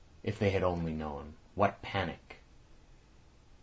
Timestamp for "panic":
1.83-2.37